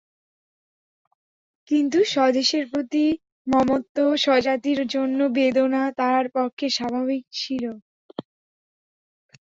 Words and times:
কিন্তু 1.71 1.99
স্বদেশের 2.13 2.63
প্রতি 2.71 3.05
মমত্ব, 3.47 3.95
স্বজাতির 4.23 4.79
জন্য 4.87 5.19
বেদনা 5.35 5.83
তাহার 5.99 6.25
পক্ষে 6.37 6.67
স্বাভাবিক 6.69 7.23
ছিল। 7.37 7.63